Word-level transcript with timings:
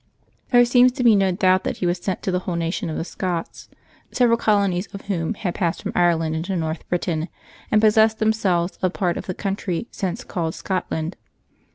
There 0.49 0.65
seems 0.65 0.91
to 0.93 1.03
be 1.03 1.15
no 1.15 1.31
doubt 1.31 1.63
that 1.63 1.77
he 1.77 1.85
was 1.85 1.99
sent 1.99 2.23
to 2.23 2.31
the 2.31 2.39
whole 2.39 2.55
nation 2.55 2.89
of 2.89 2.97
the 2.97 3.03
Scots, 3.05 3.69
several 4.11 4.35
colonies 4.35 4.87
of 4.95 5.01
whom 5.01 5.35
had 5.35 5.53
passed 5.53 5.83
from 5.83 5.91
Ireland 5.93 6.35
into 6.35 6.55
North 6.55 6.89
Britain, 6.89 7.29
and 7.71 7.79
possessed 7.81 8.17
themselves 8.17 8.77
of 8.81 8.93
part 8.93 9.15
of 9.15 9.27
the 9.27 9.35
country 9.35 9.87
since 9.91 10.23
called 10.23 10.55
Scotland. 10.55 11.17